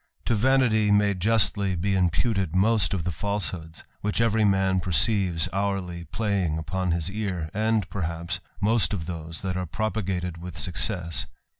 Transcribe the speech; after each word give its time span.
To 0.25 0.33
vanity 0.33 0.89
may 0.89 1.13
justly 1.13 1.75
be 1.75 1.95
imputed 1.95 2.55
most 2.55 2.95
of 2.95 3.03
the 3.03 3.11
falsehoods, 3.11 3.83
»hicli 4.03 4.19
every 4.19 4.43
man 4.43 4.79
perceives 4.79 5.47
hourly 5.53 6.05
playing 6.05 6.57
upon 6.57 6.89
his 6.89 7.11
ear, 7.11 7.51
and, 7.53 7.87
lerhapE, 7.91 8.39
most 8.59 8.93
of 8.93 9.05
those 9.05 9.41
that 9.41 9.55
are 9.55 9.67
propagated 9.67 10.37
with 10.39 10.57
success. 10.57 11.27